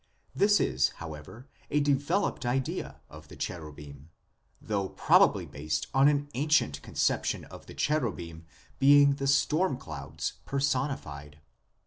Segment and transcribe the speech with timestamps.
[0.33, 4.09] This is, however, a developed idea of the cherubim,
[4.59, 8.45] though probably based on an ancient conception of the cherubim
[8.79, 11.39] being the storm clouds personi fied.